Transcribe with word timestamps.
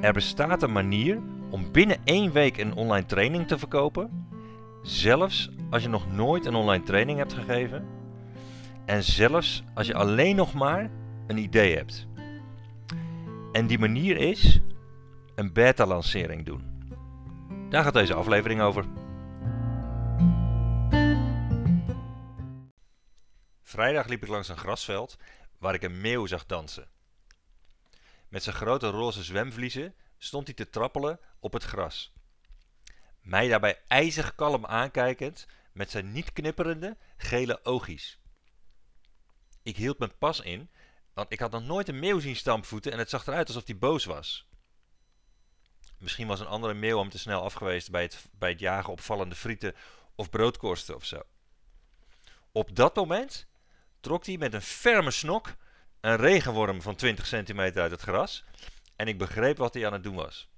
Er 0.00 0.12
bestaat 0.12 0.62
een 0.62 0.72
manier 0.72 1.20
om 1.50 1.72
binnen 1.72 1.96
één 2.04 2.32
week 2.32 2.56
een 2.56 2.74
online 2.74 3.06
training 3.06 3.46
te 3.46 3.58
verkopen, 3.58 4.26
zelfs 4.82 5.50
als 5.70 5.82
je 5.82 5.88
nog 5.88 6.12
nooit 6.12 6.46
een 6.46 6.54
online 6.54 6.84
training 6.84 7.18
hebt 7.18 7.32
gegeven 7.32 7.86
en 8.84 9.04
zelfs 9.04 9.62
als 9.74 9.86
je 9.86 9.94
alleen 9.94 10.36
nog 10.36 10.54
maar 10.54 10.90
een 11.26 11.38
idee 11.38 11.76
hebt. 11.76 12.06
En 13.52 13.66
die 13.66 13.78
manier 13.78 14.16
is 14.16 14.60
een 15.34 15.52
beta-lancering 15.52 16.44
doen. 16.44 16.62
Daar 17.68 17.84
gaat 17.84 17.94
deze 17.94 18.14
aflevering 18.14 18.60
over. 18.60 18.84
Vrijdag 23.62 24.06
liep 24.06 24.22
ik 24.22 24.28
langs 24.28 24.48
een 24.48 24.56
grasveld 24.56 25.16
waar 25.58 25.74
ik 25.74 25.82
een 25.82 26.00
meeuw 26.00 26.26
zag 26.26 26.46
dansen. 26.46 26.97
Met 28.28 28.42
zijn 28.42 28.56
grote 28.56 28.88
roze 28.88 29.22
zwemvliezen 29.22 29.94
stond 30.18 30.46
hij 30.46 30.56
te 30.56 30.70
trappelen 30.70 31.20
op 31.40 31.52
het 31.52 31.64
gras. 31.64 32.12
Mij 33.20 33.48
daarbij 33.48 33.82
ijzig 33.86 34.34
kalm 34.34 34.66
aankijkend 34.66 35.46
met 35.72 35.90
zijn 35.90 36.12
niet 36.12 36.32
knipperende 36.32 36.96
gele 37.16 37.64
oogjes. 37.64 38.18
Ik 39.62 39.76
hield 39.76 39.98
mijn 39.98 40.18
pas 40.18 40.40
in, 40.40 40.70
want 41.14 41.32
ik 41.32 41.40
had 41.40 41.50
nog 41.50 41.62
nooit 41.62 41.88
een 41.88 41.98
meeuw 41.98 42.18
zien 42.18 42.36
stampvoeten 42.36 42.92
en 42.92 42.98
het 42.98 43.10
zag 43.10 43.26
eruit 43.26 43.48
alsof 43.48 43.66
hij 43.66 43.78
boos 43.78 44.04
was. 44.04 44.48
Misschien 45.98 46.26
was 46.26 46.40
een 46.40 46.46
andere 46.46 46.74
meeuw 46.74 46.98
hem 46.98 47.08
te 47.08 47.18
snel 47.18 47.42
afgeweest 47.42 47.90
bij 47.90 48.02
het, 48.02 48.28
bij 48.32 48.50
het 48.50 48.60
jagen 48.60 48.92
op 48.92 49.00
vallende 49.00 49.34
frieten 49.34 49.74
of 50.14 50.30
broodkorsten 50.30 50.94
of 50.94 51.04
zo. 51.04 51.22
Op 52.52 52.76
dat 52.76 52.96
moment 52.96 53.46
trok 54.00 54.26
hij 54.26 54.36
met 54.36 54.54
een 54.54 54.62
ferme 54.62 55.10
snok 55.10 55.54
een 56.00 56.16
regenworm 56.16 56.82
van 56.82 56.96
20 56.96 57.26
centimeter 57.26 57.82
uit 57.82 57.90
het 57.90 58.00
gras 58.00 58.44
en 58.96 59.08
ik 59.08 59.18
begreep 59.18 59.56
wat 59.56 59.74
hij 59.74 59.86
aan 59.86 59.92
het 59.92 60.02
doen 60.02 60.14
was. 60.14 60.48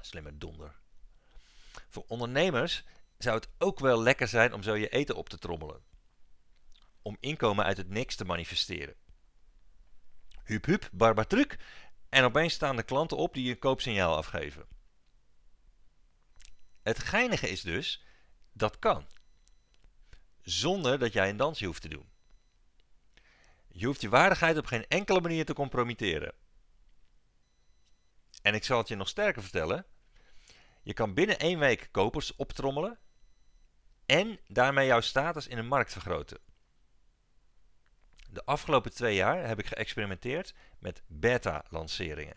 Slimme 0.00 0.38
donder. 0.38 0.74
Voor 1.88 2.04
ondernemers 2.08 2.84
zou 3.18 3.36
het 3.36 3.48
ook 3.58 3.78
wel 3.78 4.02
lekker 4.02 4.28
zijn 4.28 4.52
om 4.52 4.62
zo 4.62 4.74
je 4.74 4.88
eten 4.88 5.16
op 5.16 5.28
te 5.28 5.38
trommelen. 5.38 5.82
Om 7.02 7.16
inkomen 7.20 7.64
uit 7.64 7.76
het 7.76 7.88
niks 7.88 8.16
te 8.16 8.24
manifesteren. 8.24 8.94
Hup 10.44 10.64
hup, 10.64 10.88
barbatruc. 10.92 11.58
En 12.08 12.24
opeens 12.24 12.54
staan 12.54 12.76
de 12.76 12.82
klanten 12.82 13.16
op 13.16 13.34
die 13.34 13.50
een 13.50 13.58
koopsignaal 13.58 14.16
afgeven. 14.16 14.66
Het 16.82 16.98
geinige 16.98 17.48
is 17.48 17.60
dus, 17.60 18.04
dat 18.52 18.78
kan. 18.78 19.06
Zonder 20.42 20.98
dat 20.98 21.12
jij 21.12 21.28
een 21.28 21.36
dansje 21.36 21.66
hoeft 21.66 21.82
te 21.82 21.88
doen. 21.88 22.08
Je 23.72 23.86
hoeft 23.86 24.00
je 24.00 24.08
waardigheid 24.08 24.58
op 24.58 24.66
geen 24.66 24.86
enkele 24.88 25.20
manier 25.20 25.44
te 25.44 25.54
compromitteren. 25.54 26.34
En 28.42 28.54
ik 28.54 28.64
zal 28.64 28.78
het 28.78 28.88
je 28.88 28.96
nog 28.96 29.08
sterker 29.08 29.42
vertellen. 29.42 29.86
Je 30.82 30.92
kan 30.92 31.14
binnen 31.14 31.38
één 31.38 31.58
week 31.58 31.88
kopers 31.90 32.36
optrommelen 32.36 32.98
en 34.06 34.38
daarmee 34.48 34.86
jouw 34.86 35.00
status 35.00 35.46
in 35.46 35.56
de 35.56 35.62
markt 35.62 35.92
vergroten. 35.92 36.38
De 38.30 38.44
afgelopen 38.44 38.92
twee 38.92 39.14
jaar 39.14 39.46
heb 39.46 39.58
ik 39.58 39.66
geëxperimenteerd 39.66 40.54
met 40.78 41.02
beta-lanceringen. 41.06 42.36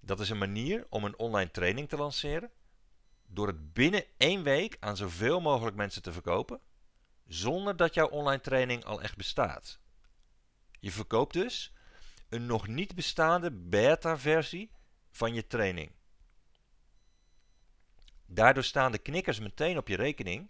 Dat 0.00 0.20
is 0.20 0.30
een 0.30 0.38
manier 0.38 0.86
om 0.88 1.04
een 1.04 1.18
online 1.18 1.50
training 1.50 1.88
te 1.88 1.96
lanceren 1.96 2.50
door 3.26 3.46
het 3.46 3.72
binnen 3.72 4.04
één 4.16 4.42
week 4.42 4.76
aan 4.80 4.96
zoveel 4.96 5.40
mogelijk 5.40 5.76
mensen 5.76 6.02
te 6.02 6.12
verkopen, 6.12 6.60
zonder 7.28 7.76
dat 7.76 7.94
jouw 7.94 8.08
online 8.08 8.40
training 8.40 8.84
al 8.84 9.02
echt 9.02 9.16
bestaat. 9.16 9.78
Je 10.80 10.92
verkoopt 10.92 11.32
dus 11.32 11.72
een 12.28 12.46
nog 12.46 12.66
niet 12.66 12.94
bestaande 12.94 13.50
beta-versie 13.52 14.70
van 15.10 15.34
je 15.34 15.46
training. 15.46 15.92
Daardoor 18.26 18.64
staan 18.64 18.92
de 18.92 18.98
knikkers 18.98 19.38
meteen 19.38 19.78
op 19.78 19.88
je 19.88 19.96
rekening, 19.96 20.48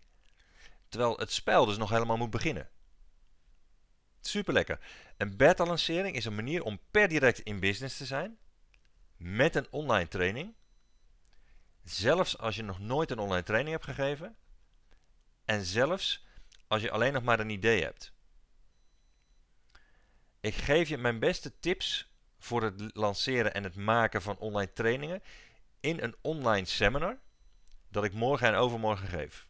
terwijl 0.88 1.18
het 1.18 1.32
spel 1.32 1.66
dus 1.66 1.76
nog 1.76 1.90
helemaal 1.90 2.16
moet 2.16 2.30
beginnen. 2.30 2.70
Super 4.20 4.52
lekker. 4.52 4.80
Een 5.16 5.36
beta-lancering 5.36 6.16
is 6.16 6.24
een 6.24 6.34
manier 6.34 6.62
om 6.62 6.80
per 6.90 7.08
direct 7.08 7.38
in 7.38 7.60
business 7.60 7.96
te 7.96 8.06
zijn 8.06 8.38
met 9.16 9.54
een 9.54 9.66
online 9.70 10.08
training. 10.08 10.54
Zelfs 11.84 12.38
als 12.38 12.56
je 12.56 12.62
nog 12.62 12.78
nooit 12.78 13.10
een 13.10 13.18
online 13.18 13.42
training 13.42 13.72
hebt 13.72 13.96
gegeven. 13.96 14.36
En 15.44 15.64
zelfs 15.64 16.26
als 16.68 16.82
je 16.82 16.90
alleen 16.90 17.12
nog 17.12 17.22
maar 17.22 17.40
een 17.40 17.50
idee 17.50 17.82
hebt. 17.82 18.12
Ik 20.40 20.54
geef 20.54 20.88
je 20.88 20.98
mijn 20.98 21.18
beste 21.18 21.58
tips 21.60 22.12
voor 22.38 22.62
het 22.62 22.96
lanceren 22.96 23.54
en 23.54 23.64
het 23.64 23.76
maken 23.76 24.22
van 24.22 24.38
online 24.38 24.72
trainingen 24.72 25.22
in 25.80 26.02
een 26.02 26.16
online 26.20 26.66
seminar 26.66 27.18
dat 27.88 28.04
ik 28.04 28.12
morgen 28.12 28.48
en 28.48 28.54
overmorgen 28.54 29.08
geef. 29.08 29.48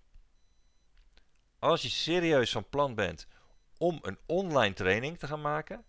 Als 1.58 1.82
je 1.82 1.88
serieus 1.88 2.50
van 2.50 2.68
plan 2.68 2.94
bent 2.94 3.26
om 3.78 3.98
een 4.02 4.18
online 4.26 4.74
training 4.74 5.18
te 5.18 5.26
gaan 5.26 5.40
maken, 5.40 5.84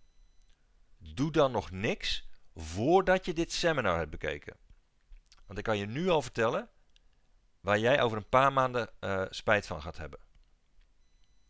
doe 0.97 1.31
dan 1.31 1.51
nog 1.51 1.71
niks 1.71 2.27
voordat 2.55 3.25
je 3.25 3.33
dit 3.33 3.51
seminar 3.51 3.97
hebt 3.97 4.09
bekeken. 4.09 4.57
Want 5.45 5.59
ik 5.59 5.65
kan 5.65 5.77
je 5.77 5.85
nu 5.85 6.09
al 6.09 6.21
vertellen 6.21 6.69
waar 7.59 7.79
jij 7.79 8.01
over 8.01 8.17
een 8.17 8.29
paar 8.29 8.53
maanden 8.53 8.89
uh, 8.99 9.25
spijt 9.29 9.67
van 9.67 9.81
gaat 9.81 9.97
hebben. 9.97 10.19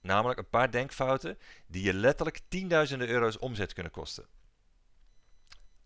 Namelijk 0.02 0.40
een 0.40 0.50
paar 0.50 0.72
denkfouten 0.72 1.38
die 1.68 1.84
je 1.84 1.94
letterlijk 1.94 2.40
tienduizenden 2.48 3.08
euro's 3.08 3.40
omzet 3.40 3.74
kunnen 3.74 3.92
kosten. 3.92 4.28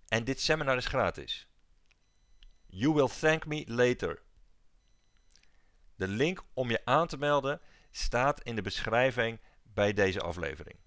En 0.07 0.24
dit 0.24 0.41
seminar 0.41 0.78
is 0.78 0.85
gratis. 0.85 1.47
You 2.66 2.94
will 2.94 3.07
thank 3.07 3.46
me 3.46 3.63
later. 3.68 4.22
De 5.96 6.07
link 6.07 6.44
om 6.53 6.69
je 6.69 6.81
aan 6.85 7.07
te 7.07 7.18
melden 7.18 7.62
staat 7.91 8.41
in 8.41 8.56
de 8.56 8.62
beschrijving 8.62 9.40
bij 9.63 9.94
deze 9.94 10.19
aflevering. 10.19 10.78